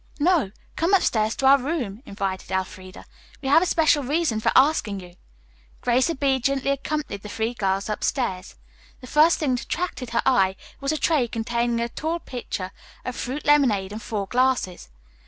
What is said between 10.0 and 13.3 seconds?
her eye was a tray containing a tall pitcher of